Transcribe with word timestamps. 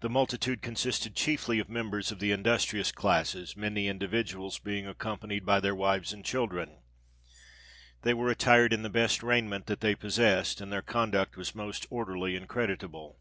The 0.00 0.10
multitude 0.10 0.60
consisted 0.60 1.16
chiefly 1.16 1.58
of 1.60 1.70
members 1.70 2.12
of 2.12 2.18
the 2.18 2.30
industrious 2.30 2.92
classes, 2.92 3.56
many 3.56 3.88
individuals 3.88 4.58
being 4.58 4.86
accompanied 4.86 5.46
by 5.46 5.60
their 5.60 5.74
wives 5.74 6.12
and 6.12 6.22
children. 6.22 6.82
They 8.02 8.12
were 8.12 8.28
attired 8.28 8.74
in 8.74 8.82
the 8.82 8.90
best 8.90 9.22
raiment 9.22 9.64
that 9.64 9.80
they 9.80 9.94
possessed; 9.94 10.60
and 10.60 10.70
their 10.70 10.82
conduct 10.82 11.38
was 11.38 11.54
most 11.54 11.86
orderly 11.88 12.36
and 12.36 12.46
creditable. 12.46 13.18